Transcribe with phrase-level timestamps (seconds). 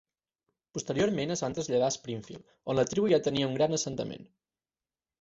[0.77, 4.31] Posteriorment es van traslladar a Springfield on la tribu ja tenia un gran assentament.